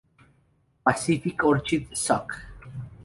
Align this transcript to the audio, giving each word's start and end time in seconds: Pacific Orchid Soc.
Pacific 0.83 1.43
Orchid 1.43 1.87
Soc. 1.95 2.33